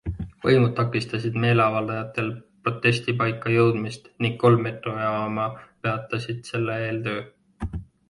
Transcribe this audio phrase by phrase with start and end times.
[0.43, 2.31] Võimud takistasid meeleavaldajatel
[2.69, 7.81] protestipaika jõudmist ning kolm metroojaama peatasid selle eel töö.